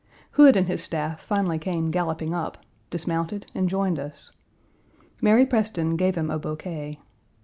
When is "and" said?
0.57-0.65, 3.53-3.69